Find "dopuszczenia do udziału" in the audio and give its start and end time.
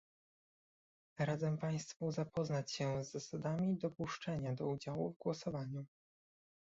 3.77-5.13